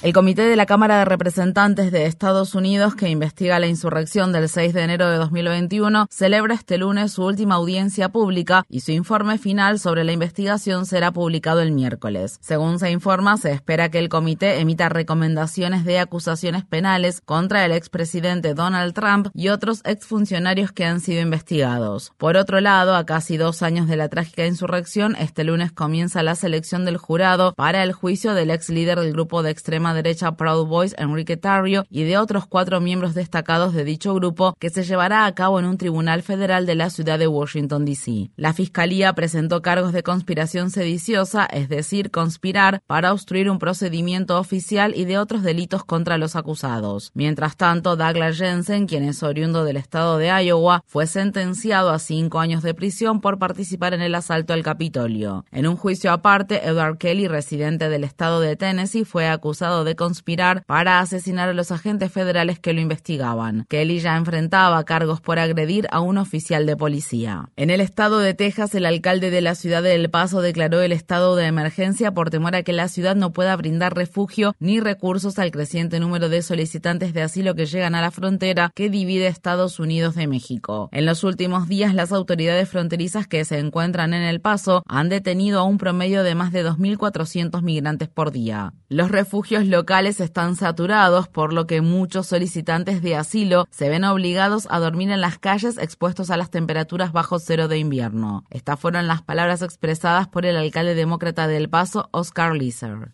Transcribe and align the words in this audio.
El 0.00 0.12
Comité 0.12 0.42
de 0.42 0.54
la 0.54 0.64
Cámara 0.64 1.00
de 1.00 1.04
Representantes 1.04 1.90
de 1.90 2.06
Estados 2.06 2.54
Unidos, 2.54 2.94
que 2.94 3.08
investiga 3.08 3.58
la 3.58 3.66
insurrección 3.66 4.32
del 4.32 4.48
6 4.48 4.72
de 4.72 4.84
enero 4.84 5.10
de 5.10 5.16
2021, 5.16 6.06
celebra 6.08 6.54
este 6.54 6.78
lunes 6.78 7.10
su 7.10 7.24
última 7.24 7.56
audiencia 7.56 8.08
pública 8.08 8.64
y 8.68 8.82
su 8.82 8.92
informe 8.92 9.38
final 9.38 9.80
sobre 9.80 10.04
la 10.04 10.12
investigación 10.12 10.86
será 10.86 11.10
publicado 11.10 11.62
el 11.62 11.72
miércoles. 11.72 12.38
Según 12.40 12.78
se 12.78 12.92
informa, 12.92 13.38
se 13.38 13.50
espera 13.50 13.90
que 13.90 13.98
el 13.98 14.08
comité 14.08 14.60
emita 14.60 14.88
recomendaciones 14.88 15.84
de 15.84 15.98
acusaciones 15.98 16.64
penales 16.64 17.20
contra 17.20 17.64
el 17.64 17.72
expresidente 17.72 18.54
Donald 18.54 18.94
Trump 18.94 19.30
y 19.34 19.48
otros 19.48 19.80
exfuncionarios 19.84 20.70
que 20.70 20.84
han 20.84 21.00
sido 21.00 21.22
investigados. 21.22 22.12
Por 22.18 22.36
otro 22.36 22.60
lado, 22.60 22.94
a 22.94 23.04
casi 23.04 23.36
dos 23.36 23.62
años 23.64 23.88
de 23.88 23.96
la 23.96 24.08
trágica 24.08 24.46
insurrección, 24.46 25.16
este 25.16 25.42
lunes 25.42 25.72
comienza 25.72 26.22
la 26.22 26.36
selección 26.36 26.84
del 26.84 26.98
jurado 26.98 27.52
para 27.54 27.82
el 27.82 27.92
juicio 27.92 28.34
del 28.34 28.52
ex 28.52 28.68
líder 28.68 29.00
del 29.00 29.12
grupo 29.12 29.42
de 29.42 29.50
extrema 29.50 29.87
derecha 29.94 30.36
Proud 30.36 30.66
Boys 30.66 30.94
Enrique 30.98 31.36
Tarrio 31.36 31.84
y 31.90 32.04
de 32.04 32.18
otros 32.18 32.46
cuatro 32.46 32.80
miembros 32.80 33.14
destacados 33.14 33.74
de 33.74 33.84
dicho 33.84 34.14
grupo 34.14 34.54
que 34.58 34.70
se 34.70 34.84
llevará 34.84 35.26
a 35.26 35.34
cabo 35.34 35.58
en 35.58 35.66
un 35.66 35.78
tribunal 35.78 36.22
federal 36.22 36.66
de 36.66 36.74
la 36.74 36.90
ciudad 36.90 37.18
de 37.18 37.26
Washington, 37.26 37.84
D.C. 37.84 38.30
La 38.36 38.52
fiscalía 38.52 39.12
presentó 39.12 39.62
cargos 39.62 39.92
de 39.92 40.02
conspiración 40.02 40.70
sediciosa, 40.70 41.46
es 41.46 41.68
decir, 41.68 42.10
conspirar 42.10 42.82
para 42.86 43.12
obstruir 43.12 43.50
un 43.50 43.58
procedimiento 43.58 44.38
oficial 44.38 44.94
y 44.96 45.04
de 45.04 45.18
otros 45.18 45.42
delitos 45.42 45.84
contra 45.84 46.18
los 46.18 46.36
acusados. 46.36 47.10
Mientras 47.14 47.56
tanto, 47.56 47.96
Douglas 47.96 48.38
Jensen, 48.38 48.86
quien 48.86 49.04
es 49.04 49.22
oriundo 49.22 49.64
del 49.64 49.76
estado 49.76 50.18
de 50.18 50.28
Iowa, 50.28 50.82
fue 50.86 51.06
sentenciado 51.06 51.90
a 51.90 51.98
cinco 51.98 52.40
años 52.40 52.62
de 52.62 52.74
prisión 52.74 53.20
por 53.20 53.38
participar 53.38 53.94
en 53.94 54.02
el 54.02 54.14
asalto 54.14 54.52
al 54.52 54.62
Capitolio. 54.62 55.44
En 55.50 55.66
un 55.66 55.76
juicio 55.76 56.12
aparte, 56.12 56.66
Edward 56.66 56.98
Kelly, 56.98 57.28
residente 57.28 57.88
del 57.88 58.04
estado 58.04 58.40
de 58.40 58.56
Tennessee, 58.56 59.04
fue 59.04 59.28
acusado 59.28 59.77
de 59.84 59.96
conspirar 59.96 60.62
para 60.66 61.00
asesinar 61.00 61.48
a 61.48 61.54
los 61.54 61.72
agentes 61.72 62.12
federales 62.12 62.58
que 62.58 62.72
lo 62.72 62.80
investigaban. 62.80 63.66
Kelly 63.68 64.00
ya 64.00 64.16
enfrentaba 64.16 64.84
cargos 64.84 65.20
por 65.20 65.38
agredir 65.38 65.86
a 65.90 66.00
un 66.00 66.18
oficial 66.18 66.66
de 66.66 66.76
policía. 66.76 67.50
En 67.56 67.70
el 67.70 67.80
estado 67.80 68.18
de 68.18 68.34
Texas, 68.34 68.74
el 68.74 68.86
alcalde 68.86 69.30
de 69.30 69.40
la 69.40 69.54
ciudad 69.54 69.82
de 69.82 69.94
El 69.94 70.10
Paso 70.10 70.40
declaró 70.40 70.80
el 70.80 70.92
estado 70.92 71.36
de 71.36 71.46
emergencia 71.46 72.12
por 72.12 72.30
temor 72.30 72.54
a 72.54 72.62
que 72.62 72.72
la 72.72 72.88
ciudad 72.88 73.16
no 73.16 73.32
pueda 73.32 73.56
brindar 73.56 73.94
refugio 73.94 74.54
ni 74.58 74.80
recursos 74.80 75.38
al 75.38 75.50
creciente 75.50 76.00
número 76.00 76.28
de 76.28 76.42
solicitantes 76.42 77.12
de 77.12 77.22
asilo 77.22 77.54
que 77.54 77.66
llegan 77.66 77.94
a 77.94 78.00
la 78.00 78.10
frontera 78.10 78.70
que 78.74 78.90
divide 78.90 79.26
Estados 79.26 79.78
Unidos 79.78 80.14
de 80.14 80.26
México. 80.26 80.88
En 80.92 81.06
los 81.06 81.24
últimos 81.24 81.68
días, 81.68 81.94
las 81.94 82.12
autoridades 82.12 82.68
fronterizas 82.68 83.26
que 83.26 83.44
se 83.44 83.58
encuentran 83.58 84.14
en 84.14 84.22
El 84.22 84.40
Paso 84.40 84.82
han 84.86 85.08
detenido 85.08 85.60
a 85.60 85.64
un 85.64 85.78
promedio 85.78 86.22
de 86.22 86.34
más 86.34 86.52
de 86.52 86.66
2.400 86.66 87.62
migrantes 87.62 88.08
por 88.08 88.32
día. 88.32 88.72
Los 88.88 89.10
refugios 89.10 89.66
locales 89.68 90.20
están 90.20 90.56
saturados, 90.56 91.28
por 91.28 91.52
lo 91.52 91.66
que 91.66 91.80
muchos 91.80 92.26
solicitantes 92.26 93.02
de 93.02 93.16
asilo 93.16 93.66
se 93.70 93.88
ven 93.88 94.04
obligados 94.04 94.66
a 94.70 94.78
dormir 94.78 95.10
en 95.10 95.20
las 95.20 95.38
calles 95.38 95.78
expuestos 95.78 96.30
a 96.30 96.36
las 96.36 96.50
temperaturas 96.50 97.12
bajo 97.12 97.38
cero 97.38 97.68
de 97.68 97.78
invierno. 97.78 98.44
Estas 98.50 98.80
fueron 98.80 99.06
las 99.06 99.22
palabras 99.22 99.62
expresadas 99.62 100.28
por 100.28 100.46
el 100.46 100.56
alcalde 100.56 100.94
demócrata 100.94 101.46
del 101.46 101.68
Paso, 101.68 102.08
Oscar 102.12 102.54
Lizer. 102.54 103.12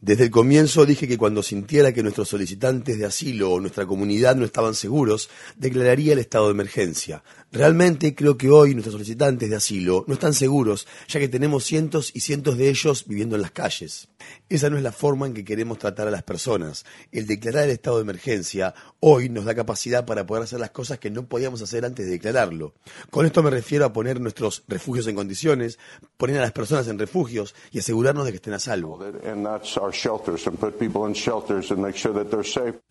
Desde 0.00 0.24
el 0.24 0.30
comienzo 0.30 0.86
dije 0.86 1.06
que 1.06 1.18
cuando 1.18 1.42
sintiera 1.42 1.92
que 1.92 2.02
nuestros 2.02 2.28
solicitantes 2.28 2.98
de 2.98 3.06
asilo 3.06 3.52
o 3.52 3.60
nuestra 3.60 3.86
comunidad 3.86 4.36
no 4.36 4.44
estaban 4.44 4.74
seguros, 4.74 5.28
declararía 5.56 6.14
el 6.14 6.18
estado 6.18 6.46
de 6.46 6.52
emergencia. 6.52 7.22
Realmente 7.56 8.14
creo 8.14 8.36
que 8.36 8.50
hoy 8.50 8.74
nuestros 8.74 8.92
solicitantes 8.92 9.48
de 9.48 9.56
asilo 9.56 10.04
no 10.06 10.12
están 10.12 10.34
seguros, 10.34 10.86
ya 11.08 11.18
que 11.18 11.28
tenemos 11.28 11.64
cientos 11.64 12.10
y 12.12 12.20
cientos 12.20 12.58
de 12.58 12.68
ellos 12.68 13.06
viviendo 13.06 13.34
en 13.34 13.40
las 13.40 13.50
calles. 13.50 14.08
Esa 14.50 14.68
no 14.68 14.76
es 14.76 14.82
la 14.82 14.92
forma 14.92 15.26
en 15.26 15.32
que 15.32 15.44
queremos 15.44 15.78
tratar 15.78 16.06
a 16.06 16.10
las 16.10 16.22
personas. 16.22 16.84
El 17.12 17.26
declarar 17.26 17.64
el 17.64 17.70
estado 17.70 17.96
de 17.96 18.02
emergencia 18.02 18.74
hoy 19.00 19.30
nos 19.30 19.46
da 19.46 19.54
capacidad 19.54 20.04
para 20.04 20.26
poder 20.26 20.42
hacer 20.42 20.60
las 20.60 20.70
cosas 20.70 20.98
que 20.98 21.10
no 21.10 21.26
podíamos 21.26 21.62
hacer 21.62 21.86
antes 21.86 22.04
de 22.04 22.12
declararlo. 22.12 22.74
Con 23.10 23.24
esto 23.24 23.42
me 23.42 23.50
refiero 23.50 23.86
a 23.86 23.92
poner 23.92 24.20
nuestros 24.20 24.64
refugios 24.68 25.06
en 25.06 25.16
condiciones, 25.16 25.78
poner 26.18 26.36
a 26.38 26.42
las 26.42 26.52
personas 26.52 26.88
en 26.88 26.98
refugios 26.98 27.54
y 27.72 27.78
asegurarnos 27.78 28.26
de 28.26 28.32
que 28.32 28.36
estén 28.36 28.54
a 28.54 28.58
salvo. 28.58 29.00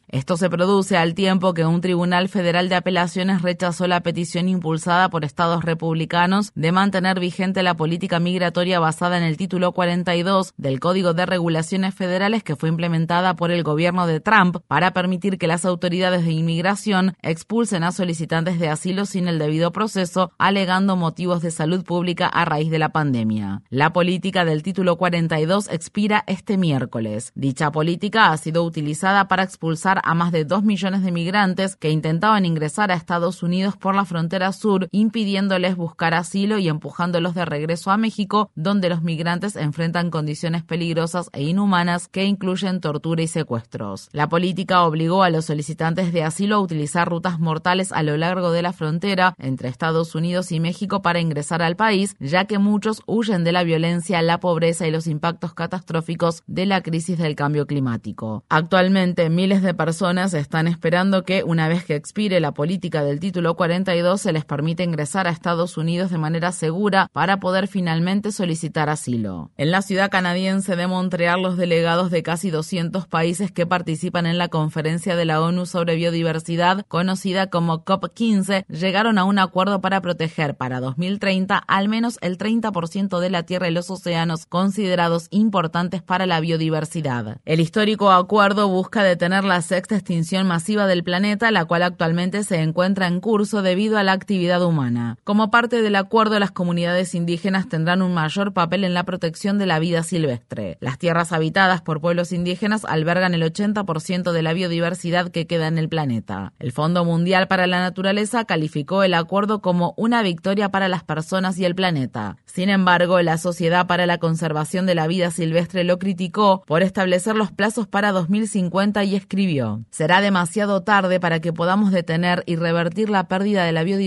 Esto 0.08 0.38
se 0.38 0.50
produce 0.50 0.98
al 0.98 1.16
tiempo 1.16 1.54
que 1.54 1.66
un 1.66 1.82
tribunal 1.82 2.30
federal 2.30 2.70
de 2.70 2.76
apelaciones 2.76 3.42
rechazó 3.42 3.88
la 3.88 4.02
petición 4.02 4.48
impulsada 4.56 5.10
por 5.10 5.24
estados 5.24 5.64
republicanos 5.64 6.52
de 6.56 6.72
mantener 6.72 7.20
vigente 7.20 7.64
la 7.64 7.76
política 7.76 8.20
migratoria 8.20 8.80
basada 8.80 9.18
en 9.18 9.24
el 9.24 9.38
título 9.38 9.72
42 9.72 10.54
del 10.58 10.80
Código 10.80 11.14
de 11.14 11.26
Regulaciones 11.26 11.94
Federales 11.94 12.44
que 12.44 12.56
fue 12.56 12.70
implementada 12.70 13.36
por 13.36 13.52
el 13.52 13.64
gobierno 13.64 14.08
de 14.08 14.20
Trump 14.20 14.58
para 14.68 14.92
permitir 14.92 15.38
que 15.38 15.48
las 15.48 15.66
autoridades 15.66 16.26
de 16.26 16.32
inmigración 16.32 17.16
expulsen 17.22 17.84
a 17.84 17.92
solicitantes 17.92 18.60
de 18.60 18.70
asilo 18.70 19.06
sin 19.06 19.28
el 19.28 19.40
debido 19.40 19.72
proceso, 19.72 20.32
alegando 20.38 20.96
motivos 20.96 21.42
de 21.42 21.52
salud 21.52 21.84
pública 21.84 22.28
a 22.28 22.46
raíz 22.46 22.70
de 22.70 22.80
la 22.80 22.90
pandemia. 22.90 23.62
La 23.70 23.94
política 23.94 24.46
del 24.46 24.64
título 24.64 24.98
42 24.98 25.70
expira 25.70 26.24
este 26.28 26.58
miércoles. 26.58 27.32
Dicha 27.36 27.72
política 27.72 28.32
ha 28.32 28.38
sido 28.38 28.64
utilizada 28.64 29.28
para 29.28 29.44
expulsar 29.44 30.02
a 30.04 30.14
más 30.14 30.32
de 30.32 30.46
2 30.46 30.64
millones 30.64 31.04
de 31.04 31.12
migrantes 31.12 31.76
que 31.76 31.90
intentaban 31.90 32.46
ingresar 32.46 32.92
a 32.92 32.96
Estados 32.96 33.44
Unidos 33.44 33.76
por 33.78 33.96
la 33.96 34.06
frontera 34.06 34.35
sur, 34.54 34.88
impidiéndoles 34.92 35.76
buscar 35.76 36.14
asilo 36.14 36.58
y 36.58 36.70
empujándolos 36.70 37.36
de 37.36 37.46
regreso 37.46 37.92
a 37.92 37.98
México, 37.98 38.52
donde 38.56 38.90
los 38.90 39.02
migrantes 39.02 39.56
enfrentan 39.56 40.10
condiciones 40.10 40.64
peligrosas 40.64 41.30
e 41.34 41.44
inhumanas 41.44 42.08
que 42.08 42.26
incluyen 42.26 42.82
tortura 42.82 43.22
y 43.22 43.28
secuestros. 43.28 44.10
La 44.12 44.30
política 44.30 44.84
obligó 44.84 45.24
a 45.24 45.30
los 45.30 45.46
solicitantes 45.46 46.14
de 46.14 46.24
asilo 46.24 46.56
a 46.56 46.60
utilizar 46.60 47.10
rutas 47.10 47.40
mortales 47.40 47.92
a 47.92 48.04
lo 48.04 48.18
largo 48.18 48.52
de 48.52 48.62
la 48.62 48.74
frontera 48.74 49.36
entre 49.38 49.70
Estados 49.70 50.16
Unidos 50.16 50.52
y 50.52 50.60
México 50.60 51.02
para 51.02 51.20
ingresar 51.20 51.62
al 51.62 51.76
país, 51.76 52.16
ya 52.20 52.46
que 52.46 52.60
muchos 52.60 53.02
huyen 53.06 53.44
de 53.44 53.52
la 53.52 53.64
violencia, 53.64 54.22
la 54.22 54.40
pobreza 54.40 54.88
y 54.88 54.92
los 54.92 55.08
impactos 55.08 55.54
catastróficos 55.54 56.44
de 56.48 56.66
la 56.66 56.82
crisis 56.82 57.18
del 57.18 57.36
cambio 57.36 57.66
climático. 57.68 58.44
Actualmente, 58.50 59.30
miles 59.30 59.62
de 59.62 59.74
personas 59.74 60.34
están 60.34 60.68
esperando 60.68 61.24
que, 61.24 61.44
una 61.44 61.68
vez 61.68 61.86
que 61.86 61.96
expire 61.96 62.40
la 62.40 62.54
política 62.54 63.04
del 63.04 63.20
título 63.20 63.56
42, 63.56 64.25
se 64.26 64.34
les 64.34 64.44
permita 64.44 64.82
ingresar 64.82 65.28
a 65.28 65.30
Estados 65.30 65.78
Unidos 65.78 66.10
de 66.10 66.18
manera 66.18 66.52
segura 66.52 67.10
para 67.14 67.40
poder 67.40 67.68
finalmente 67.68 68.32
solicitar 68.32 68.90
asilo. 68.90 69.52
En 69.56 69.70
la 69.70 69.84
ciudad 69.84 70.10
canadiense 70.10 70.76
de 70.76 70.88
Montreal, 70.88 71.44
los 71.44 71.58
delegados 71.58 72.10
de 72.10 72.24
casi 72.24 72.50
200 72.50 73.06
países 73.06 73.52
que 73.52 73.68
participan 73.68 74.26
en 74.26 74.40
la 74.40 74.48
conferencia 74.48 75.16
de 75.16 75.26
la 75.26 75.44
ONU 75.44 75.68
sobre 75.68 75.94
biodiversidad, 75.94 76.88
conocida 76.88 77.52
como 77.52 77.86
COP15, 77.86 78.66
llegaron 78.66 79.20
a 79.20 79.26
un 79.26 79.38
acuerdo 79.38 79.80
para 79.80 80.02
proteger 80.02 80.58
para 80.58 80.80
2030 80.80 81.60
al 81.60 81.88
menos 81.88 82.18
el 82.22 82.40
30% 82.40 83.20
de 83.20 83.30
la 83.30 83.44
tierra 83.44 83.68
y 83.68 83.74
los 83.74 83.92
océanos 83.92 84.48
considerados 84.48 85.28
importantes 85.30 86.02
para 86.02 86.26
la 86.26 86.40
biodiversidad. 86.40 87.42
El 87.46 87.60
histórico 87.60 88.10
acuerdo 88.10 88.70
busca 88.70 89.04
detener 89.04 89.44
la 89.44 89.62
sexta 89.62 89.94
extinción 89.94 90.48
masiva 90.48 90.88
del 90.88 91.04
planeta, 91.04 91.52
la 91.52 91.66
cual 91.66 91.84
actualmente 91.84 92.44
se 92.44 92.64
encuentra 92.64 93.06
en 93.06 93.20
curso 93.20 93.62
debido 93.62 94.00
a 94.00 94.04
la 94.04 94.15
actividad 94.16 94.64
humana. 94.64 95.18
Como 95.24 95.52
parte 95.52 95.82
del 95.82 95.96
acuerdo, 95.96 96.40
las 96.40 96.52
comunidades 96.52 97.14
indígenas 97.16 97.70
tendrán 97.70 98.02
un 98.02 98.14
mayor 98.14 98.54
papel 98.54 98.84
en 98.84 98.94
la 98.94 99.04
protección 99.04 99.58
de 99.58 99.66
la 99.66 99.80
vida 99.80 100.04
silvestre. 100.04 100.78
Las 100.82 100.98
tierras 100.98 101.32
habitadas 101.32 101.82
por 101.82 102.02
pueblos 102.02 102.32
indígenas 102.32 102.86
albergan 102.86 103.34
el 103.34 103.44
80% 103.44 104.32
de 104.32 104.42
la 104.42 104.54
biodiversidad 104.54 105.30
que 105.30 105.48
queda 105.48 105.68
en 105.68 105.78
el 105.78 105.90
planeta. 105.90 106.54
El 106.60 106.72
Fondo 106.72 107.06
Mundial 107.06 107.48
para 107.48 107.68
la 107.68 107.80
Naturaleza 107.80 108.46
calificó 108.46 109.04
el 109.04 109.14
acuerdo 109.14 109.62
como 109.62 109.94
una 109.98 110.22
victoria 110.24 110.70
para 110.70 110.90
las 110.90 111.04
personas 111.04 111.58
y 111.60 111.66
el 111.66 111.76
planeta. 111.76 112.38
Sin 112.46 112.70
embargo, 112.70 113.22
la 113.22 113.38
Sociedad 113.38 113.88
para 113.88 114.06
la 114.06 114.18
Conservación 114.18 114.86
de 114.86 114.96
la 114.96 115.08
Vida 115.08 115.32
Silvestre 115.32 115.84
lo 115.84 116.00
criticó 116.00 116.64
por 116.66 116.82
establecer 116.82 117.36
los 117.36 117.52
plazos 117.52 117.88
para 117.88 118.12
2050 118.12 119.04
y 119.04 119.16
escribió, 119.16 119.84
será 119.90 120.22
demasiado 120.22 120.84
tarde 120.84 121.20
para 121.20 121.40
que 121.40 121.54
podamos 121.54 121.92
detener 121.92 122.44
y 122.46 122.56
revertir 122.56 123.10
la 123.10 123.28
pérdida 123.28 123.66
de 123.66 123.72
la 123.72 123.84
biodiversidad 123.84 124.05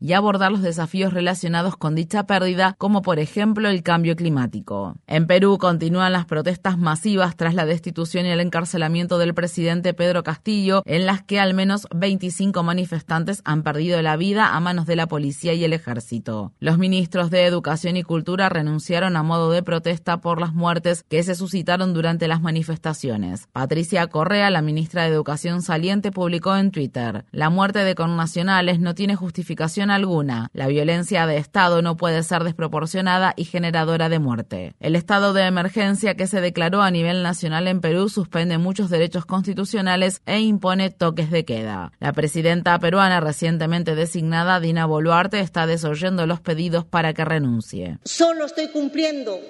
y 0.00 0.12
abordar 0.12 0.52
los 0.52 0.62
desafíos 0.62 1.12
relacionados 1.12 1.76
con 1.76 1.94
dicha 1.94 2.26
pérdida, 2.26 2.74
como 2.78 3.02
por 3.02 3.18
ejemplo 3.18 3.68
el 3.68 3.82
cambio 3.82 4.16
climático. 4.16 4.94
En 5.06 5.26
Perú 5.26 5.58
continúan 5.58 6.12
las 6.12 6.26
protestas 6.26 6.78
masivas 6.78 7.36
tras 7.36 7.54
la 7.54 7.66
destitución 7.66 8.26
y 8.26 8.30
el 8.30 8.40
encarcelamiento 8.40 9.18
del 9.18 9.34
presidente 9.34 9.94
Pedro 9.94 10.22
Castillo, 10.22 10.82
en 10.86 11.06
las 11.06 11.22
que 11.22 11.40
al 11.40 11.54
menos 11.54 11.86
25 11.94 12.62
manifestantes 12.62 13.42
han 13.44 13.62
perdido 13.62 14.00
la 14.02 14.16
vida 14.16 14.54
a 14.54 14.60
manos 14.60 14.86
de 14.86 14.96
la 14.96 15.06
policía 15.06 15.54
y 15.54 15.64
el 15.64 15.72
ejército. 15.72 16.52
Los 16.60 16.78
ministros 16.78 17.30
de 17.30 17.44
Educación 17.44 17.96
y 17.96 18.02
Cultura 18.02 18.48
renunciaron 18.48 19.16
a 19.16 19.22
modo 19.22 19.50
de 19.50 19.62
protesta 19.62 20.20
por 20.20 20.40
las 20.40 20.54
muertes 20.54 21.04
que 21.08 21.22
se 21.22 21.34
suscitaron 21.34 21.94
durante 21.94 22.28
las 22.28 22.40
manifestaciones. 22.40 23.48
Patricia 23.52 24.06
Correa, 24.06 24.50
la 24.50 24.62
ministra 24.62 25.02
de 25.02 25.08
Educación 25.08 25.62
saliente, 25.62 26.12
publicó 26.12 26.56
en 26.56 26.70
Twitter, 26.70 27.24
la 27.32 27.50
muerte 27.50 27.80
de 27.80 27.94
connacionales 27.94 28.80
no 28.80 28.94
tiene 28.94 29.15
justificación 29.16 29.90
alguna. 29.90 30.50
La 30.52 30.68
violencia 30.68 31.26
de 31.26 31.38
Estado 31.38 31.82
no 31.82 31.96
puede 31.96 32.22
ser 32.22 32.44
desproporcionada 32.44 33.34
y 33.36 33.44
generadora 33.44 34.08
de 34.08 34.18
muerte. 34.18 34.74
El 34.80 34.96
estado 34.96 35.32
de 35.32 35.42
emergencia 35.42 36.14
que 36.14 36.26
se 36.26 36.40
declaró 36.40 36.82
a 36.82 36.90
nivel 36.90 37.22
nacional 37.22 37.68
en 37.68 37.80
Perú 37.80 38.08
suspende 38.08 38.58
muchos 38.58 38.90
derechos 38.90 39.26
constitucionales 39.26 40.22
e 40.26 40.40
impone 40.40 40.90
toques 40.90 41.30
de 41.30 41.44
queda. 41.44 41.92
La 41.98 42.12
presidenta 42.12 42.78
peruana 42.78 43.20
recientemente 43.20 43.94
designada, 43.94 44.60
Dina 44.60 44.86
Boluarte, 44.86 45.40
está 45.40 45.66
desoyendo 45.66 46.26
los 46.26 46.40
pedidos 46.40 46.84
para 46.84 47.14
que 47.14 47.24
renuncie. 47.24 47.98
Solo 48.04 48.46
estoy 48.46 48.68
cumpliendo 48.68 49.40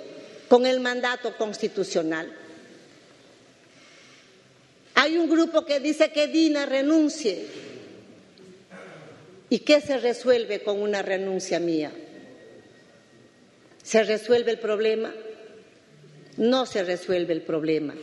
con 0.49 0.67
el 0.67 0.81
mandato 0.81 1.37
constitucional. 1.37 2.33
Hay 4.95 5.19
un 5.19 5.29
grupo 5.29 5.65
que 5.65 5.79
dice 5.79 6.11
que 6.11 6.27
Dina 6.27 6.65
renuncie. 6.65 7.66
¿Y 9.49 9.61
qué 9.61 9.81
se 9.81 9.99
resuelve 9.99 10.63
con 10.63 10.81
una 10.81 11.03
renuncia 11.03 11.61
mía? 11.61 11.93
¿Se 13.83 14.03
resuelve 14.03 14.51
el 14.53 14.59
problema? 14.59 15.15
No 16.37 16.67
se 16.67 16.83
resuelve 16.83 17.33
el 17.33 17.43
problema. 17.43 17.95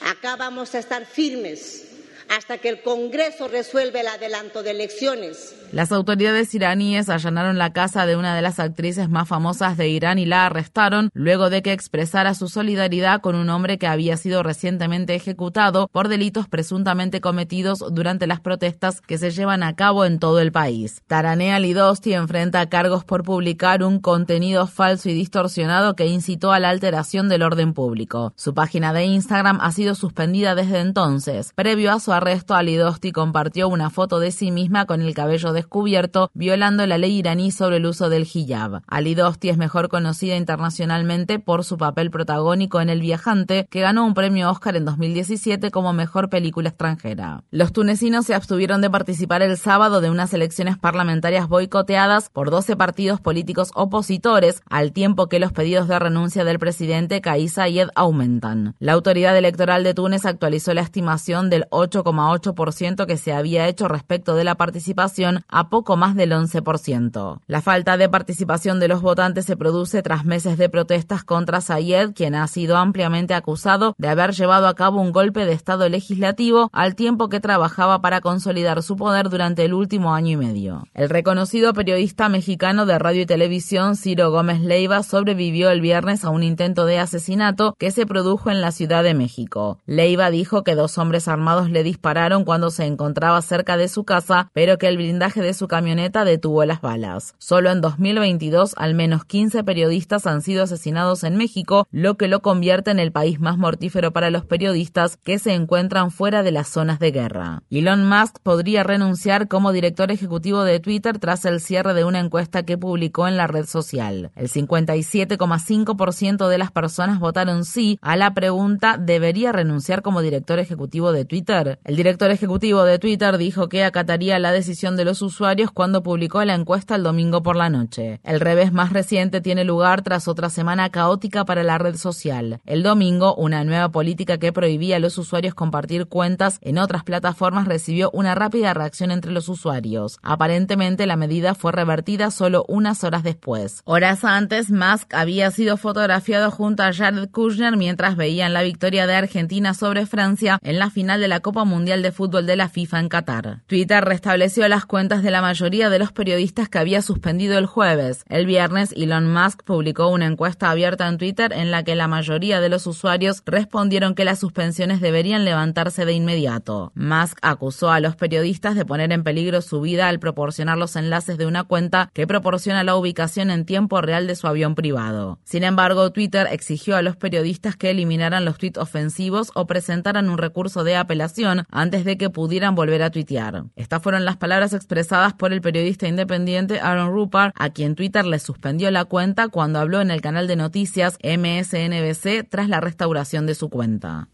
Acá 0.00 0.36
vamos 0.36 0.74
a 0.74 0.78
estar 0.78 1.04
firmes 1.04 1.87
hasta 2.28 2.58
que 2.58 2.68
el 2.68 2.82
Congreso 2.82 3.48
resuelva 3.48 4.00
el 4.00 4.08
adelanto 4.08 4.62
de 4.62 4.70
elecciones 4.72 5.54
las 5.72 5.92
autoridades 5.92 6.54
iraníes 6.54 7.10
allanaron 7.10 7.58
la 7.58 7.74
casa 7.74 8.06
de 8.06 8.16
una 8.16 8.34
de 8.34 8.40
las 8.40 8.58
actrices 8.58 9.10
más 9.10 9.28
famosas 9.28 9.76
de 9.76 9.88
Irán 9.90 10.18
y 10.18 10.24
la 10.24 10.46
arrestaron 10.46 11.10
luego 11.12 11.50
de 11.50 11.60
que 11.60 11.72
expresara 11.72 12.32
su 12.34 12.48
solidaridad 12.48 13.20
con 13.20 13.34
un 13.34 13.50
hombre 13.50 13.76
que 13.76 13.86
había 13.86 14.16
sido 14.16 14.42
recientemente 14.42 15.14
ejecutado 15.14 15.88
por 15.92 16.08
delitos 16.08 16.48
presuntamente 16.48 17.20
cometidos 17.20 17.84
durante 17.92 18.26
las 18.26 18.40
protestas 18.40 19.02
que 19.02 19.18
se 19.18 19.30
llevan 19.30 19.62
a 19.62 19.76
cabo 19.76 20.06
en 20.06 20.18
todo 20.18 20.40
el 20.40 20.52
país. 20.52 21.02
Taranea 21.06 21.58
Lidosti 21.58 22.14
enfrenta 22.14 22.66
cargos 22.70 23.04
por 23.04 23.22
publicar 23.22 23.82
un 23.82 24.00
contenido 24.00 24.66
falso 24.66 25.10
y 25.10 25.12
distorsionado 25.12 25.96
que 25.96 26.06
incitó 26.06 26.52
a 26.52 26.60
la 26.60 26.70
alteración 26.70 27.28
del 27.28 27.42
orden 27.42 27.74
público. 27.74 28.32
Su 28.36 28.54
página 28.54 28.94
de 28.94 29.04
Instagram 29.04 29.58
ha 29.60 29.70
sido 29.72 29.94
suspendida 29.94 30.54
desde 30.54 30.80
entonces. 30.80 31.52
Previo 31.54 31.92
a 31.92 32.00
su 32.00 32.12
arresto, 32.18 32.54
Alidosti 32.54 33.12
compartió 33.12 33.68
una 33.68 33.90
foto 33.90 34.20
de 34.20 34.30
sí 34.30 34.50
misma 34.50 34.84
con 34.84 35.00
el 35.00 35.14
cabello 35.14 35.52
de 35.52 35.58
descubierto 35.58 36.30
violando 36.34 36.86
la 36.86 36.98
ley 36.98 37.18
iraní 37.18 37.50
sobre 37.50 37.76
el 37.76 37.86
uso 37.86 38.08
del 38.08 38.26
hijab. 38.32 38.82
Ali 38.86 39.14
Dosti 39.14 39.48
es 39.48 39.58
mejor 39.58 39.88
conocida 39.88 40.36
internacionalmente 40.36 41.38
por 41.38 41.64
su 41.64 41.76
papel 41.76 42.10
protagónico 42.10 42.80
en 42.80 42.88
El 42.88 43.00
Viajante, 43.00 43.66
que 43.70 43.80
ganó 43.80 44.06
un 44.06 44.14
premio 44.14 44.50
Oscar 44.50 44.76
en 44.76 44.84
2017 44.84 45.70
como 45.70 45.92
mejor 45.92 46.30
película 46.30 46.68
extranjera. 46.68 47.42
Los 47.50 47.72
tunecinos 47.72 48.26
se 48.26 48.34
abstuvieron 48.34 48.80
de 48.80 48.90
participar 48.90 49.42
el 49.42 49.56
sábado 49.58 50.00
de 50.00 50.10
unas 50.10 50.32
elecciones 50.32 50.78
parlamentarias 50.78 51.48
boicoteadas 51.48 52.30
por 52.30 52.50
12 52.50 52.76
partidos 52.76 53.20
políticos 53.20 53.70
opositores, 53.74 54.62
al 54.70 54.92
tiempo 54.92 55.28
que 55.28 55.40
los 55.40 55.52
pedidos 55.52 55.88
de 55.88 55.98
renuncia 55.98 56.44
del 56.44 56.58
presidente 56.58 57.20
Kais 57.20 57.54
Saied 57.54 57.88
aumentan. 57.94 58.74
La 58.78 58.92
autoridad 58.92 59.36
electoral 59.36 59.82
de 59.82 59.94
Túnez 59.94 60.24
actualizó 60.24 60.72
la 60.72 60.82
estimación 60.82 61.50
del 61.50 61.66
8,8% 62.16 63.06
que 63.06 63.16
se 63.16 63.32
había 63.32 63.68
hecho 63.68 63.88
respecto 63.88 64.34
de 64.34 64.44
la 64.44 64.54
participación 64.56 65.44
a 65.48 65.68
poco 65.68 65.96
más 65.96 66.14
del 66.14 66.32
11%. 66.32 67.40
La 67.46 67.60
falta 67.60 67.96
de 67.96 68.08
participación 68.08 68.80
de 68.80 68.88
los 68.88 69.02
votantes 69.02 69.44
se 69.44 69.56
produce 69.56 70.02
tras 70.02 70.24
meses 70.24 70.58
de 70.58 70.68
protestas 70.68 71.24
contra 71.24 71.60
Sayed, 71.60 72.12
quien 72.14 72.34
ha 72.34 72.46
sido 72.46 72.76
ampliamente 72.76 73.34
acusado 73.34 73.94
de 73.98 74.08
haber 74.08 74.32
llevado 74.32 74.68
a 74.68 74.74
cabo 74.74 75.00
un 75.00 75.12
golpe 75.12 75.44
de 75.44 75.52
Estado 75.52 75.88
legislativo 75.88 76.70
al 76.72 76.94
tiempo 76.94 77.28
que 77.28 77.40
trabajaba 77.40 78.00
para 78.00 78.20
consolidar 78.20 78.82
su 78.82 78.96
poder 78.96 79.28
durante 79.28 79.64
el 79.64 79.74
último 79.74 80.14
año 80.14 80.32
y 80.32 80.36
medio. 80.36 80.84
El 80.94 81.08
reconocido 81.08 81.72
periodista 81.72 82.28
mexicano 82.28 82.86
de 82.86 82.98
radio 82.98 83.22
y 83.22 83.26
televisión 83.26 83.96
Ciro 83.96 84.30
Gómez 84.30 84.60
Leiva 84.60 85.02
sobrevivió 85.02 85.70
el 85.70 85.80
viernes 85.80 86.24
a 86.24 86.30
un 86.30 86.42
intento 86.42 86.86
de 86.86 86.98
asesinato 86.98 87.74
que 87.78 87.90
se 87.90 88.06
produjo 88.06 88.50
en 88.50 88.60
la 88.60 88.72
Ciudad 88.72 89.02
de 89.02 89.14
México. 89.14 89.78
Leiva 89.86 90.30
dijo 90.30 90.64
que 90.64 90.74
dos 90.74 90.98
hombres 90.98 91.28
armados 91.28 91.70
le 91.70 91.82
dispararon 91.98 92.44
cuando 92.44 92.70
se 92.70 92.84
encontraba 92.84 93.42
cerca 93.42 93.76
de 93.76 93.88
su 93.88 94.04
casa, 94.04 94.50
pero 94.52 94.78
que 94.78 94.86
el 94.86 94.98
blindaje 94.98 95.42
de 95.42 95.52
su 95.52 95.66
camioneta 95.66 96.24
detuvo 96.24 96.64
las 96.64 96.80
balas. 96.80 97.34
Solo 97.38 97.72
en 97.72 97.80
2022 97.80 98.74
al 98.76 98.94
menos 98.94 99.24
15 99.24 99.64
periodistas 99.64 100.28
han 100.28 100.40
sido 100.40 100.62
asesinados 100.62 101.24
en 101.24 101.36
México, 101.36 101.88
lo 101.90 102.16
que 102.16 102.28
lo 102.28 102.40
convierte 102.40 102.92
en 102.92 103.00
el 103.00 103.10
país 103.10 103.40
más 103.40 103.58
mortífero 103.58 104.12
para 104.12 104.30
los 104.30 104.44
periodistas 104.44 105.16
que 105.16 105.40
se 105.40 105.54
encuentran 105.54 106.12
fuera 106.12 106.44
de 106.44 106.52
las 106.52 106.68
zonas 106.68 107.00
de 107.00 107.10
guerra. 107.10 107.64
Elon 107.68 108.08
Musk 108.08 108.38
podría 108.44 108.84
renunciar 108.84 109.48
como 109.48 109.72
director 109.72 110.12
ejecutivo 110.12 110.62
de 110.62 110.78
Twitter 110.78 111.18
tras 111.18 111.44
el 111.46 111.58
cierre 111.58 111.94
de 111.94 112.04
una 112.04 112.20
encuesta 112.20 112.62
que 112.62 112.78
publicó 112.78 113.26
en 113.26 113.36
la 113.36 113.48
red 113.48 113.66
social. 113.66 114.30
El 114.36 114.48
57,5% 114.48 116.46
de 116.46 116.58
las 116.58 116.70
personas 116.70 117.18
votaron 117.18 117.64
sí 117.64 117.98
a 118.02 118.14
la 118.14 118.34
pregunta 118.34 118.98
¿debería 118.98 119.50
renunciar 119.50 120.02
como 120.02 120.22
director 120.22 120.60
ejecutivo 120.60 121.10
de 121.10 121.24
Twitter? 121.24 121.77
El 121.84 121.96
director 121.96 122.30
ejecutivo 122.30 122.84
de 122.84 122.98
Twitter 122.98 123.38
dijo 123.38 123.68
que 123.68 123.84
acataría 123.84 124.38
la 124.38 124.52
decisión 124.52 124.96
de 124.96 125.04
los 125.04 125.22
usuarios 125.22 125.70
cuando 125.70 126.02
publicó 126.02 126.44
la 126.44 126.54
encuesta 126.54 126.96
el 126.96 127.02
domingo 127.02 127.42
por 127.42 127.56
la 127.56 127.70
noche. 127.70 128.20
El 128.24 128.40
revés 128.40 128.72
más 128.72 128.92
reciente 128.92 129.40
tiene 129.40 129.64
lugar 129.64 130.02
tras 130.02 130.28
otra 130.28 130.50
semana 130.50 130.90
caótica 130.90 131.44
para 131.44 131.62
la 131.62 131.78
red 131.78 131.96
social. 131.96 132.60
El 132.66 132.82
domingo, 132.82 133.34
una 133.34 133.64
nueva 133.64 133.90
política 133.90 134.38
que 134.38 134.52
prohibía 134.52 134.96
a 134.96 135.00
los 135.00 135.16
usuarios 135.18 135.54
compartir 135.54 136.06
cuentas 136.06 136.58
en 136.62 136.78
otras 136.78 137.04
plataformas 137.04 137.66
recibió 137.66 138.10
una 138.12 138.34
rápida 138.34 138.74
reacción 138.74 139.10
entre 139.10 139.32
los 139.32 139.48
usuarios. 139.48 140.18
Aparentemente 140.22 141.06
la 141.06 141.16
medida 141.16 141.54
fue 141.54 141.72
revertida 141.72 142.30
solo 142.30 142.64
unas 142.68 143.04
horas 143.04 143.22
después. 143.22 143.82
Horas 143.84 144.24
antes, 144.24 144.70
Musk 144.70 145.14
había 145.14 145.50
sido 145.50 145.76
fotografiado 145.76 146.50
junto 146.50 146.82
a 146.82 146.92
Jared 146.92 147.30
Kushner 147.30 147.76
mientras 147.76 148.16
veían 148.16 148.52
la 148.52 148.62
victoria 148.62 149.06
de 149.06 149.14
Argentina 149.14 149.74
sobre 149.74 150.06
Francia 150.06 150.58
en 150.62 150.78
la 150.78 150.90
final 150.90 151.20
de 151.20 151.28
la 151.28 151.40
Copa 151.40 151.64
Mundial 151.68 152.02
de 152.02 152.10
Fútbol 152.10 152.46
de 152.46 152.56
la 152.56 152.68
FIFA 152.68 153.00
en 153.00 153.08
Qatar. 153.08 153.60
Twitter 153.66 154.04
restableció 154.04 154.66
las 154.66 154.86
cuentas 154.86 155.22
de 155.22 155.30
la 155.30 155.40
mayoría 155.40 155.90
de 155.90 156.00
los 156.00 156.10
periodistas 156.10 156.68
que 156.68 156.78
había 156.78 157.02
suspendido 157.02 157.58
el 157.58 157.66
jueves. 157.66 158.24
El 158.28 158.46
viernes, 158.46 158.92
Elon 158.96 159.32
Musk 159.32 159.62
publicó 159.62 160.08
una 160.08 160.26
encuesta 160.26 160.70
abierta 160.70 161.06
en 161.06 161.18
Twitter 161.18 161.52
en 161.52 161.70
la 161.70 161.84
que 161.84 161.94
la 161.94 162.08
mayoría 162.08 162.60
de 162.60 162.68
los 162.68 162.86
usuarios 162.86 163.42
respondieron 163.46 164.14
que 164.14 164.24
las 164.24 164.40
suspensiones 164.40 165.00
deberían 165.00 165.44
levantarse 165.44 166.04
de 166.04 166.14
inmediato. 166.14 166.90
Musk 166.94 167.38
acusó 167.42 167.90
a 167.90 168.00
los 168.00 168.16
periodistas 168.16 168.74
de 168.74 168.84
poner 168.84 169.12
en 169.12 169.22
peligro 169.22 169.62
su 169.62 169.80
vida 169.80 170.08
al 170.08 170.18
proporcionar 170.18 170.78
los 170.78 170.96
enlaces 170.96 171.38
de 171.38 171.46
una 171.46 171.64
cuenta 171.64 172.10
que 172.14 172.26
proporciona 172.26 172.82
la 172.84 172.96
ubicación 172.96 173.50
en 173.50 173.64
tiempo 173.64 174.00
real 174.00 174.26
de 174.26 174.34
su 174.34 174.46
avión 174.46 174.74
privado. 174.74 175.38
Sin 175.44 175.64
embargo, 175.64 176.10
Twitter 176.12 176.48
exigió 176.50 176.96
a 176.96 177.02
los 177.02 177.16
periodistas 177.16 177.76
que 177.76 177.90
eliminaran 177.90 178.44
los 178.44 178.58
tweets 178.58 178.78
ofensivos 178.78 179.50
o 179.54 179.66
presentaran 179.66 180.28
un 180.28 180.38
recurso 180.38 180.84
de 180.84 180.96
apelación 180.96 181.57
antes 181.70 182.04
de 182.04 182.16
que 182.16 182.30
pudieran 182.30 182.74
volver 182.74 183.02
a 183.02 183.10
tuitear. 183.10 183.64
Estas 183.76 184.02
fueron 184.02 184.24
las 184.24 184.36
palabras 184.36 184.72
expresadas 184.72 185.32
por 185.34 185.52
el 185.52 185.60
periodista 185.60 186.08
independiente 186.08 186.80
Aaron 186.80 187.12
Rupert, 187.12 187.54
a 187.58 187.70
quien 187.70 187.94
Twitter 187.94 188.24
le 188.24 188.38
suspendió 188.38 188.90
la 188.90 189.04
cuenta 189.04 189.48
cuando 189.48 189.78
habló 189.78 190.00
en 190.00 190.10
el 190.10 190.20
canal 190.20 190.46
de 190.46 190.56
noticias 190.56 191.18
MSNBC 191.22 192.48
tras 192.48 192.68
la 192.68 192.80
restauración 192.80 193.46
de 193.46 193.54
su 193.54 193.68
cuenta. 193.68 194.28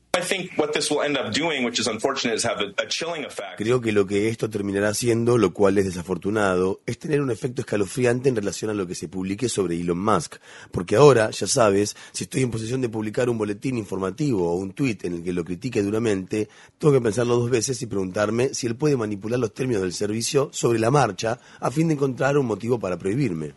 Creo 3.57 3.81
que 3.81 3.91
lo 3.91 4.07
que 4.07 4.29
esto 4.29 4.49
terminará 4.49 4.91
haciendo, 4.91 5.39
lo 5.39 5.53
cual 5.53 5.77
es 5.79 5.87
desafortunado, 5.87 6.81
es 6.87 6.99
tener 7.01 7.21
un 7.21 7.33
efecto 7.33 7.63
escalofriante 7.63 8.29
en 8.29 8.37
relación 8.37 8.71
a 8.71 8.75
lo 8.75 8.87
que 8.87 8.95
se 8.95 9.09
publique 9.09 9.49
sobre 9.49 9.81
Elon 9.81 9.99
Musk. 9.99 10.37
Porque 10.71 10.95
ahora, 10.95 11.31
ya 11.31 11.49
sabes, 11.49 11.97
si 12.13 12.25
estoy 12.25 12.43
en 12.43 12.53
posesión 12.53 12.81
de 12.81 12.89
publicar 12.89 13.29
un 13.29 13.39
boletín 13.39 13.77
informativo 13.77 14.53
o 14.53 14.55
un 14.55 14.73
tweet 14.73 14.99
en 15.03 15.15
el 15.15 15.25
que 15.25 15.33
lo 15.33 15.45
critique 15.45 15.83
duramente, 15.83 16.49
tengo 16.79 16.95
que 16.95 17.01
pensarlo 17.01 17.37
dos 17.37 17.51
veces 17.51 17.83
y 17.83 17.87
preguntarme 17.87 18.55
si 18.55 18.69
él 18.69 18.77
puede 18.77 18.97
manipular 18.97 19.41
los 19.41 19.53
términos 19.53 19.83
del 19.83 19.93
servicio 19.93 20.49
sobre 20.53 20.79
la 20.79 20.93
marcha 20.93 21.41
a 21.59 21.71
fin 21.73 21.89
de 21.89 21.95
encontrar 21.95 22.39
un 22.39 22.47
motivo 22.47 22.79
para 22.79 22.97
prohibirme. 22.97 23.55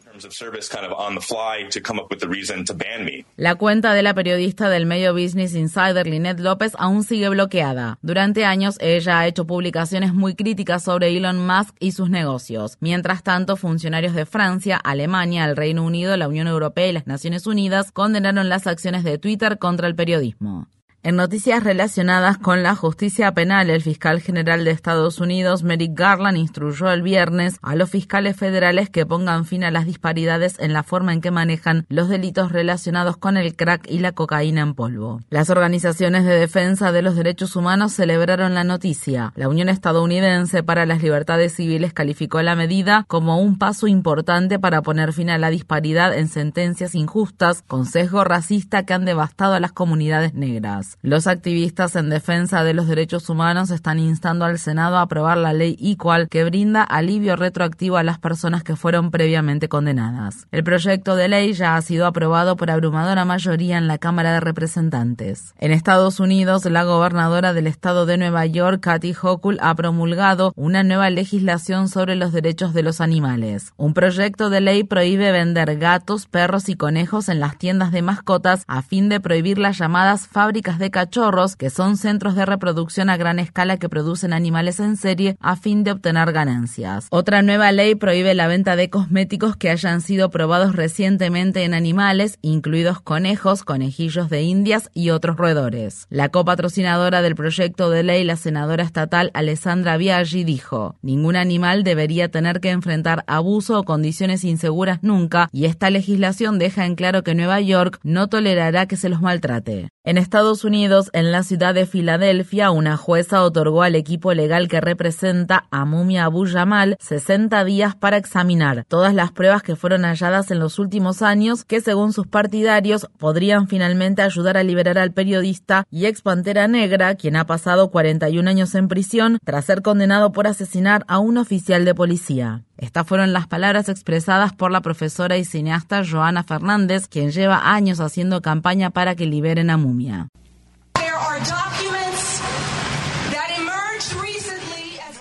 La 3.35 3.55
cuenta 3.55 3.93
de 3.93 4.01
la 4.01 4.15
periodista 4.15 4.69
del 4.69 4.87
medio 4.87 5.13
Business 5.13 5.53
Insider, 5.53 6.07
Lynette 6.07 6.46
López, 6.47 6.71
aún 6.79 7.03
sigue 7.03 7.27
bloqueada. 7.27 7.99
Durante 8.01 8.45
años, 8.45 8.77
ella 8.79 9.19
ha 9.19 9.27
hecho 9.27 9.45
publicaciones 9.45 10.13
muy 10.13 10.33
críticas 10.33 10.81
sobre 10.81 11.09
Elon 11.09 11.45
Musk 11.45 11.75
y 11.77 11.91
sus 11.91 12.09
negocios. 12.09 12.77
Mientras 12.79 13.21
tanto, 13.21 13.57
funcionarios 13.57 14.13
de 14.13 14.25
Francia, 14.25 14.77
Alemania, 14.77 15.43
el 15.43 15.57
Reino 15.57 15.83
Unido, 15.83 16.15
la 16.15 16.29
Unión 16.29 16.47
Europea 16.47 16.87
y 16.87 16.93
las 16.93 17.05
Naciones 17.05 17.47
Unidas 17.47 17.91
condenaron 17.91 18.47
las 18.47 18.65
acciones 18.65 19.03
de 19.03 19.17
Twitter 19.17 19.57
contra 19.57 19.87
el 19.87 19.95
periodismo. 19.95 20.69
En 21.07 21.15
noticias 21.15 21.63
relacionadas 21.63 22.37
con 22.37 22.63
la 22.63 22.75
justicia 22.75 23.31
penal, 23.31 23.69
el 23.69 23.81
fiscal 23.81 24.19
general 24.19 24.65
de 24.65 24.71
Estados 24.71 25.21
Unidos, 25.21 25.63
Merrick 25.63 25.97
Garland, 25.97 26.37
instruyó 26.37 26.91
el 26.91 27.01
viernes 27.01 27.59
a 27.61 27.77
los 27.77 27.89
fiscales 27.89 28.35
federales 28.35 28.89
que 28.89 29.05
pongan 29.05 29.45
fin 29.45 29.63
a 29.63 29.71
las 29.71 29.85
disparidades 29.85 30.59
en 30.59 30.73
la 30.73 30.83
forma 30.83 31.13
en 31.13 31.21
que 31.21 31.31
manejan 31.31 31.85
los 31.87 32.09
delitos 32.09 32.51
relacionados 32.51 33.15
con 33.15 33.37
el 33.37 33.55
crack 33.55 33.89
y 33.89 33.99
la 33.99 34.11
cocaína 34.11 34.59
en 34.59 34.73
polvo. 34.73 35.21
Las 35.29 35.49
organizaciones 35.49 36.25
de 36.25 36.37
defensa 36.37 36.91
de 36.91 37.01
los 37.01 37.15
derechos 37.15 37.55
humanos 37.55 37.93
celebraron 37.93 38.53
la 38.53 38.65
noticia. 38.65 39.31
La 39.37 39.47
Unión 39.47 39.69
Estadounidense 39.69 40.61
para 40.61 40.85
las 40.85 41.01
Libertades 41.01 41.55
Civiles 41.55 41.93
calificó 41.93 42.41
la 42.41 42.57
medida 42.57 43.05
como 43.07 43.39
un 43.39 43.57
paso 43.57 43.87
importante 43.87 44.59
para 44.59 44.81
poner 44.81 45.13
fin 45.13 45.29
a 45.29 45.37
la 45.37 45.51
disparidad 45.51 46.13
en 46.13 46.27
sentencias 46.27 46.95
injustas 46.95 47.63
con 47.65 47.85
sesgo 47.85 48.25
racista 48.25 48.83
que 48.83 48.93
han 48.93 49.05
devastado 49.05 49.53
a 49.53 49.61
las 49.61 49.71
comunidades 49.71 50.33
negras. 50.33 50.96
Los 51.03 51.27
activistas 51.27 51.95
en 51.95 52.09
defensa 52.09 52.63
de 52.63 52.73
los 52.73 52.87
derechos 52.87 53.29
humanos 53.29 53.69
están 53.69 53.99
instando 53.99 54.45
al 54.45 54.57
Senado 54.57 54.97
a 54.97 55.01
aprobar 55.01 55.37
la 55.37 55.53
ley 55.53 55.77
Equal 55.79 56.27
que 56.27 56.43
brinda 56.43 56.81
alivio 56.81 57.35
retroactivo 57.35 57.97
a 57.97 58.03
las 58.03 58.17
personas 58.17 58.63
que 58.63 58.75
fueron 58.75 59.11
previamente 59.11 59.69
condenadas. 59.69 60.47
El 60.51 60.63
proyecto 60.63 61.15
de 61.15 61.27
ley 61.27 61.53
ya 61.53 61.75
ha 61.75 61.81
sido 61.83 62.07
aprobado 62.07 62.55
por 62.55 62.71
abrumadora 62.71 63.25
mayoría 63.25 63.77
en 63.77 63.87
la 63.87 63.99
Cámara 63.99 64.33
de 64.33 64.39
Representantes. 64.39 65.53
En 65.59 65.71
Estados 65.71 66.19
Unidos, 66.19 66.65
la 66.65 66.83
gobernadora 66.83 67.53
del 67.53 67.67
estado 67.67 68.07
de 68.07 68.17
Nueva 68.17 68.47
York, 68.47 68.79
Kathy 68.81 69.13
Hochul, 69.13 69.59
ha 69.61 69.75
promulgado 69.75 70.51
una 70.55 70.83
nueva 70.83 71.11
legislación 71.11 71.89
sobre 71.89 72.15
los 72.15 72.31
derechos 72.31 72.73
de 72.73 72.81
los 72.81 73.01
animales. 73.01 73.71
Un 73.77 73.93
proyecto 73.93 74.49
de 74.49 74.61
ley 74.61 74.83
prohíbe 74.83 75.31
vender 75.31 75.77
gatos, 75.77 76.25
perros 76.25 76.69
y 76.69 76.75
conejos 76.75 77.29
en 77.29 77.39
las 77.39 77.59
tiendas 77.59 77.91
de 77.91 78.01
mascotas 78.01 78.63
a 78.67 78.81
fin 78.81 79.09
de 79.09 79.19
prohibir 79.19 79.59
las 79.59 79.77
llamadas 79.77 80.27
fábricas 80.27 80.76
de 80.79 80.91
cachorros, 80.91 81.55
que 81.55 81.69
son 81.69 81.97
centros 81.97 82.35
de 82.35 82.45
reproducción 82.45 83.09
a 83.09 83.17
gran 83.17 83.39
escala 83.39 83.77
que 83.77 83.89
producen 83.89 84.33
animales 84.33 84.79
en 84.79 84.97
serie 84.97 85.37
a 85.39 85.55
fin 85.55 85.83
de 85.83 85.91
obtener 85.91 86.31
ganancias. 86.31 87.07
Otra 87.09 87.41
nueva 87.41 87.71
ley 87.71 87.95
prohíbe 87.95 88.33
la 88.33 88.47
venta 88.47 88.75
de 88.75 88.89
cosméticos 88.89 89.55
que 89.55 89.69
hayan 89.69 90.01
sido 90.01 90.29
probados 90.29 90.75
recientemente 90.75 91.63
en 91.63 91.73
animales, 91.73 92.37
incluidos 92.41 93.01
conejos, 93.01 93.63
conejillos 93.63 94.29
de 94.29 94.43
indias 94.43 94.89
y 94.93 95.09
otros 95.09 95.37
roedores. 95.37 96.07
La 96.09 96.29
copatrocinadora 96.29 97.21
del 97.21 97.35
proyecto 97.35 97.89
de 97.89 98.03
ley, 98.03 98.23
la 98.23 98.35
senadora 98.35 98.83
estatal 98.83 99.31
Alessandra 99.33 99.97
Biaggi, 99.97 100.43
dijo, 100.43 100.95
ningún 101.01 101.35
animal 101.35 101.83
debería 101.83 102.29
tener 102.29 102.59
que 102.59 102.71
enfrentar 102.71 103.23
abuso 103.27 103.79
o 103.79 103.83
condiciones 103.83 104.43
inseguras 104.43 104.99
nunca, 105.01 105.49
y 105.51 105.65
esta 105.65 105.89
legislación 105.89 106.59
deja 106.59 106.85
en 106.85 106.95
claro 106.95 107.23
que 107.23 107.35
Nueva 107.35 107.61
York 107.61 107.99
no 108.03 108.27
tolerará 108.27 108.85
que 108.87 108.97
se 108.97 109.09
los 109.09 109.21
maltrate. 109.21 109.89
En 110.07 110.17
Estados 110.17 110.63
Unidos, 110.63 111.09
en 111.11 111.33
la 111.33 111.43
ciudad 111.43 111.75
de 111.75 111.85
Filadelfia, 111.85 112.71
una 112.71 112.95
jueza 112.95 113.43
otorgó 113.43 113.83
al 113.83 113.93
equipo 113.93 114.33
legal 114.33 114.69
que 114.69 114.79
representa 114.79 115.65
a 115.69 115.83
Mumia 115.83 116.23
Abu 116.23 116.45
Jamal 116.47 116.95
60 117.01 117.65
días 117.65 117.93
para 117.93 118.15
examinar 118.15 118.85
todas 118.87 119.13
las 119.13 119.33
pruebas 119.33 119.63
que 119.63 119.75
fueron 119.75 120.05
halladas 120.05 120.49
en 120.49 120.59
los 120.59 120.79
últimos 120.79 121.21
años 121.21 121.65
que, 121.65 121.81
según 121.81 122.13
sus 122.13 122.25
partidarios, 122.25 123.09
podrían 123.17 123.67
finalmente 123.67 124.21
ayudar 124.21 124.55
a 124.55 124.63
liberar 124.63 124.97
al 124.97 125.11
periodista 125.11 125.85
y 125.91 126.05
ex 126.05 126.21
Pantera 126.21 126.69
Negra, 126.69 127.15
quien 127.15 127.35
ha 127.35 127.45
pasado 127.45 127.91
41 127.91 128.49
años 128.49 128.75
en 128.75 128.87
prisión 128.87 129.39
tras 129.43 129.65
ser 129.65 129.81
condenado 129.81 130.31
por 130.31 130.47
asesinar 130.47 131.03
a 131.09 131.19
un 131.19 131.37
oficial 131.37 131.83
de 131.83 131.93
policía. 131.93 132.63
Estas 132.77 133.07
fueron 133.07 133.33
las 133.33 133.47
palabras 133.47 133.89
expresadas 133.89 134.53
por 134.53 134.71
la 134.71 134.81
profesora 134.81 135.37
y 135.37 135.45
cineasta 135.45 136.03
Joana 136.05 136.43
Fernández, 136.43 137.07
quien 137.07 137.31
lleva 137.31 137.73
años 137.73 137.99
haciendo 137.99 138.41
campaña 138.41 138.91
para 138.91 139.15
que 139.15 139.25
liberen 139.25 139.69
a 139.69 139.77
Mumia. 139.77 140.27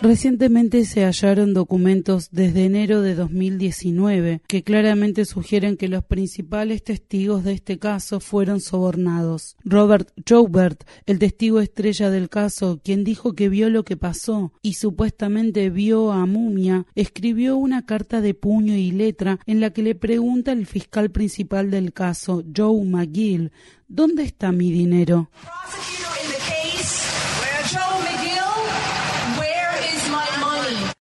Recientemente 0.03 0.85
se 0.85 1.05
hallaron 1.05 1.55
documentos 1.55 2.29
desde 2.31 2.67
enero 2.67 3.01
de 3.01 3.15
2019 3.15 4.43
que 4.47 4.63
claramente 4.63 5.25
sugieren 5.25 5.79
que 5.79 5.89
los 5.89 6.05
principales 6.05 6.85
testigos 6.85 7.45
de 7.45 7.55
este 7.55 7.79
caso 7.79 8.21
fueron 8.21 8.61
sobornados. 8.61 9.57
Robert 9.65 10.11
Joubert, 10.29 10.85
el 11.07 11.19
testigo 11.19 11.61
estrella 11.61 12.11
del 12.11 12.29
caso, 12.29 12.81
quien 12.85 13.05
dijo 13.05 13.33
que 13.33 13.49
vio 13.49 13.71
lo 13.71 13.85
que 13.85 13.97
pasó 13.97 14.53
y 14.61 14.75
supuestamente 14.75 15.71
vio 15.71 16.13
a 16.13 16.27
Mumia, 16.27 16.87
escribió 16.95 17.57
una 17.57 17.87
carta 17.87 18.21
de 18.21 18.35
puño 18.35 18.75
y 18.77 18.91
letra 18.91 19.41
en 19.47 19.61
la 19.61 19.71
que 19.71 19.83
le 19.83 19.95
pregunta 19.95 20.53
al 20.53 20.67
fiscal 20.67 21.11
principal 21.11 21.71
del 21.71 21.95
caso, 21.95 22.45
Joe 22.55 22.85
McGill, 22.85 23.51
¿dónde 23.89 24.25
está 24.25 24.53
mi 24.53 24.71
dinero? 24.71 25.31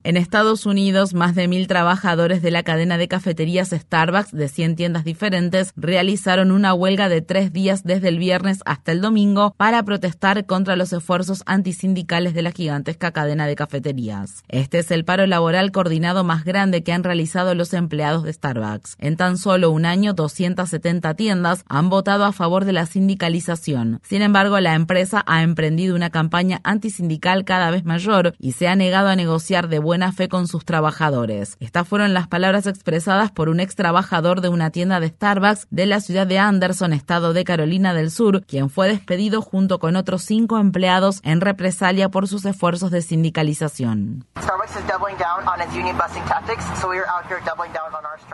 En 0.06 0.18
Estados 0.18 0.66
Unidos, 0.66 1.14
más 1.14 1.34
de 1.34 1.48
mil 1.48 1.66
trabajadores 1.68 2.42
de 2.42 2.52
la 2.52 2.64
cadena 2.64 2.98
de 2.98 3.08
cafeterías 3.08 3.70
Starbucks 3.70 4.34
de 4.34 4.50
100 4.50 4.76
tiendas 4.76 5.06
diferentes 5.06 5.72
realizaron 5.78 6.52
una 6.52 6.74
huelga 6.74 7.08
de 7.08 7.22
tres 7.22 7.54
días 7.54 7.86
desde 7.86 8.10
el 8.10 8.20
viernes 8.20 8.60
hasta 8.66 8.92
el 8.92 9.00
domingo 9.00 9.54
para 9.56 9.82
protestar 9.84 10.46
contra 10.46 10.76
los 10.76 10.92
esfuerzos 10.92 11.42
antisindicales 11.46 12.34
de 12.34 12.42
la 12.42 12.52
gigantesca 12.52 13.12
cadena 13.12 13.48
de 13.48 13.56
cafeterías. 13.56 14.44
Este 14.50 14.80
es 14.80 14.92
el 14.92 15.06
paro 15.06 15.26
laboral 15.26 15.72
coordinado 15.72 16.26
más 16.26 16.44
grande 16.44 16.84
que 16.84 16.92
han 16.92 17.06
realizado 17.06 17.56
los 17.56 17.74
empleados 17.74 18.24
de 18.24 18.34
Starbucks. 18.34 18.98
En 19.00 19.16
tan 19.16 19.38
solo 19.38 19.72
un 19.72 19.86
año, 19.86 20.12
270 20.12 21.14
tiendas 21.14 21.64
han 21.70 21.90
votado 21.90 22.26
a 22.26 22.34
favor 22.34 22.66
de 22.66 22.74
la 22.74 22.88
sindicalización. 22.88 24.02
Sin 24.04 24.22
embargo, 24.22 24.60
la 24.60 24.76
empresa 24.76 25.24
ha 25.28 25.44
emprendido 25.44 25.96
una 25.96 26.10
campaña 26.10 26.60
antisindical 26.66 27.46
cada 27.46 27.72
vez 27.72 27.86
mayor 27.86 28.36
y 28.38 28.52
se 28.52 28.68
ha 28.68 28.76
negado 28.76 29.08
a 29.08 29.16
negociar 29.16 29.70
de 29.70 29.93
buena 29.94 30.12
fe 30.12 30.28
con 30.28 30.48
sus 30.48 30.66
trabajadores. 30.66 31.56
Estas 31.60 31.88
fueron 31.88 32.16
las 32.16 32.28
palabras 32.28 32.66
expresadas 32.66 33.30
por 33.30 33.48
un 33.48 33.60
ex 33.60 33.76
trabajador 33.76 34.42
de 34.42 34.50
una 34.50 34.72
tienda 34.72 35.00
de 35.00 35.10
Starbucks 35.10 35.68
de 35.70 35.86
la 35.86 36.00
ciudad 36.00 36.26
de 36.26 36.40
Anderson, 36.40 36.94
estado 36.94 37.32
de 37.32 37.44
Carolina 37.44 37.94
del 37.94 38.10
Sur, 38.10 38.44
quien 38.44 38.72
fue 38.72 38.88
despedido 38.88 39.44
junto 39.44 39.78
con 39.78 39.96
otros 39.96 40.24
cinco 40.24 40.58
empleados 40.58 41.20
en 41.24 41.42
represalia 41.42 42.10
por 42.10 42.28
sus 42.28 42.44
esfuerzos 42.46 42.90
de 42.90 43.04
sindicalización. 43.04 44.26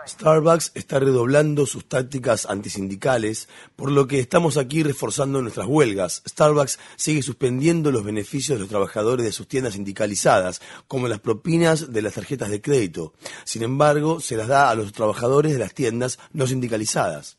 Starbucks 0.06 0.72
está 0.74 0.98
redoblando 0.98 1.66
sus 1.66 1.86
tácticas 1.86 2.46
antisindicales, 2.46 3.50
por 3.76 3.90
lo 3.90 4.06
que 4.06 4.18
estamos 4.18 4.56
aquí 4.56 4.82
reforzando 4.82 5.42
nuestras 5.42 5.66
huelgas. 5.66 6.22
Starbucks 6.26 6.78
sigue 6.96 7.22
suspendiendo 7.22 7.92
los 7.92 8.02
beneficios 8.02 8.56
de 8.56 8.60
los 8.60 8.70
trabajadores 8.70 9.26
de 9.26 9.32
sus 9.32 9.46
tiendas 9.46 9.74
sindicalizadas, 9.74 10.62
como 10.88 11.06
las 11.06 11.20
propinas 11.20 11.49
de 11.58 12.02
las 12.02 12.14
tarjetas 12.14 12.50
de 12.50 12.60
crédito. 12.60 13.12
Sin 13.44 13.62
embargo, 13.62 14.20
se 14.20 14.36
las 14.36 14.48
da 14.48 14.70
a 14.70 14.74
los 14.74 14.92
trabajadores 14.92 15.52
de 15.52 15.58
las 15.58 15.74
tiendas 15.74 16.18
no 16.32 16.46
sindicalizadas. 16.46 17.38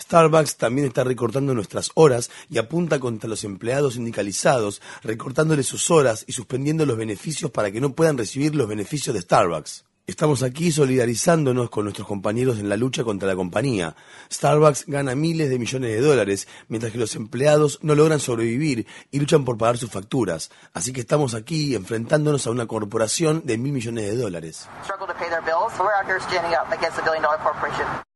Starbucks 0.00 0.56
también 0.56 0.86
está 0.86 1.02
recortando 1.02 1.54
nuestras 1.54 1.90
horas 1.94 2.30
y 2.48 2.58
apunta 2.58 3.00
contra 3.00 3.28
los 3.28 3.42
empleados 3.42 3.94
sindicalizados, 3.94 4.80
recortándoles 5.02 5.66
sus 5.66 5.90
horas 5.90 6.24
y 6.28 6.32
suspendiendo 6.32 6.86
los 6.86 6.96
beneficios 6.96 7.50
para 7.50 7.72
que 7.72 7.80
no 7.80 7.94
puedan 7.94 8.16
recibir 8.16 8.54
los 8.54 8.68
beneficios 8.68 9.14
de 9.14 9.22
Starbucks. 9.22 9.87
Estamos 10.08 10.42
aquí 10.42 10.72
solidarizándonos 10.72 11.68
con 11.68 11.84
nuestros 11.84 12.08
compañeros 12.08 12.58
en 12.58 12.70
la 12.70 12.78
lucha 12.78 13.04
contra 13.04 13.28
la 13.28 13.36
compañía. 13.36 13.94
Starbucks 14.32 14.86
gana 14.86 15.14
miles 15.14 15.50
de 15.50 15.58
millones 15.58 15.90
de 15.90 16.00
dólares, 16.00 16.48
mientras 16.68 16.92
que 16.92 16.98
los 16.98 17.14
empleados 17.14 17.78
no 17.82 17.94
logran 17.94 18.18
sobrevivir 18.18 18.86
y 19.10 19.20
luchan 19.20 19.44
por 19.44 19.58
pagar 19.58 19.76
sus 19.76 19.90
facturas. 19.90 20.50
Así 20.72 20.94
que 20.94 21.02
estamos 21.02 21.34
aquí 21.34 21.74
enfrentándonos 21.74 22.46
a 22.46 22.50
una 22.50 22.64
corporación 22.64 23.42
de 23.44 23.58
mil 23.58 23.74
millones 23.74 24.06
de 24.06 24.16
dólares. 24.16 24.66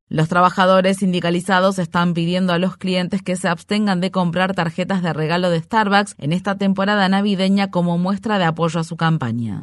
Los 0.08 0.28
trabajadores 0.30 0.96
sindicalizados 0.96 1.78
están 1.78 2.14
pidiendo 2.14 2.54
a 2.54 2.58
los 2.58 2.78
clientes 2.78 3.20
que 3.20 3.36
se 3.36 3.48
abstengan 3.48 4.00
de 4.00 4.10
comprar 4.10 4.54
tarjetas 4.54 5.02
de 5.02 5.12
regalo 5.12 5.50
de 5.50 5.60
Starbucks 5.60 6.14
en 6.16 6.32
esta 6.32 6.56
temporada 6.56 7.06
navideña 7.10 7.70
como 7.70 7.98
muestra 7.98 8.38
de 8.38 8.46
apoyo 8.46 8.80
a 8.80 8.84
su 8.84 8.96
campaña. 8.96 9.62